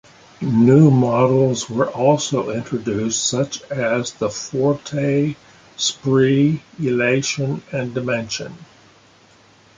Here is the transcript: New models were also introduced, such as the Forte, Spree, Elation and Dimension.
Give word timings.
New 0.41 0.89
models 0.89 1.69
were 1.69 1.87
also 1.91 2.49
introduced, 2.49 3.23
such 3.23 3.61
as 3.69 4.13
the 4.13 4.31
Forte, 4.31 5.35
Spree, 5.77 6.63
Elation 6.79 7.61
and 7.71 7.93
Dimension. 7.93 8.55